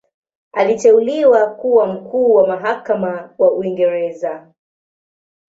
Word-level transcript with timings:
Aliteuliwa 0.51 1.47
kuwa 1.47 1.87
Mkuu 1.87 2.33
wa 2.33 2.47
Mahakama 2.47 3.29
wa 3.37 3.51
Uingereza. 3.53 4.47